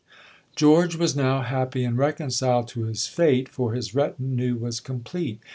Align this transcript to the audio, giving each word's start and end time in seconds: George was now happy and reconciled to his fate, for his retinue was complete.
George 0.55 0.95
was 0.95 1.15
now 1.15 1.43
happy 1.43 1.83
and 1.83 1.95
reconciled 1.95 2.67
to 2.69 2.85
his 2.85 3.05
fate, 3.05 3.47
for 3.47 3.73
his 3.73 3.93
retinue 3.93 4.55
was 4.55 4.79
complete. 4.79 5.39